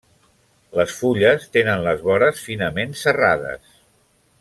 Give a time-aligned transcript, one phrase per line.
[0.79, 3.81] Les fulles tenen les vores finament serrades.